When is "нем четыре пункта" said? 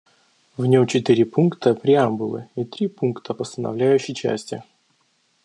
0.65-1.75